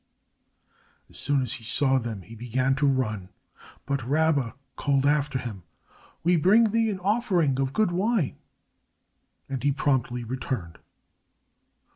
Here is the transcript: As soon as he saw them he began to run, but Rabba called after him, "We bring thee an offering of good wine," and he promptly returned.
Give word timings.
As 1.11 1.17
soon 1.19 1.43
as 1.43 1.53
he 1.53 1.63
saw 1.63 1.99
them 1.99 2.23
he 2.23 2.33
began 2.33 2.73
to 2.77 2.87
run, 2.87 3.29
but 3.85 4.01
Rabba 4.03 4.55
called 4.75 5.05
after 5.05 5.37
him, 5.37 5.61
"We 6.23 6.37
bring 6.37 6.71
thee 6.71 6.89
an 6.89 6.99
offering 7.01 7.59
of 7.59 7.71
good 7.71 7.91
wine," 7.91 8.37
and 9.47 9.61
he 9.61 9.71
promptly 9.71 10.23
returned. 10.23 10.79